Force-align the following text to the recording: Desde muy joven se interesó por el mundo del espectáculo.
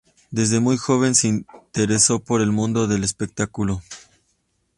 Desde 0.31 0.59
muy 0.59 0.77
joven 0.77 1.13
se 1.13 1.27
interesó 1.27 2.23
por 2.23 2.41
el 2.41 2.51
mundo 2.51 2.87
del 2.87 3.03
espectáculo. 3.03 3.83